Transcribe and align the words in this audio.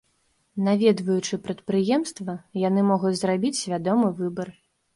Наведваючы 0.67 1.39
прадпрыемства, 1.45 2.37
яны 2.67 2.87
могуць 2.91 3.15
зрабіць 3.23 3.55
свядомы 3.63 4.13
выбар. 4.23 4.47